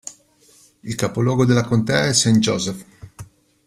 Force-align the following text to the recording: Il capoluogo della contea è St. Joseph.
Il 0.81 0.95
capoluogo 0.95 1.45
della 1.45 1.63
contea 1.63 2.07
è 2.07 2.13
St. 2.13 2.39
Joseph. 2.39 2.85